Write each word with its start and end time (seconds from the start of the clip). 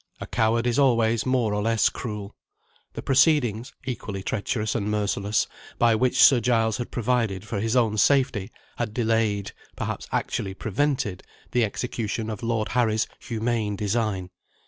A 0.19 0.25
coward 0.25 0.65
is 0.65 0.79
always 0.79 1.27
more 1.27 1.53
or 1.53 1.61
less 1.61 1.87
cruel. 1.87 2.35
The 2.93 3.03
proceedings 3.03 3.71
(equally 3.85 4.23
treacherous 4.23 4.73
and 4.73 4.89
merciless) 4.89 5.45
by 5.77 5.93
which 5.93 6.19
Sir 6.23 6.39
Giles 6.39 6.77
had 6.77 6.89
provided 6.89 7.45
for 7.45 7.59
his 7.59 7.75
own 7.75 7.99
safety, 7.99 8.49
had 8.77 8.95
delayed 8.95 9.51
perhaps 9.75 10.07
actually 10.11 10.55
prevented 10.55 11.21
the 11.51 11.63
execution 11.63 12.31
of 12.31 12.41
Lord 12.41 12.69
Harry's 12.69 13.05
humane 13.19 13.75
design. 13.75 14.31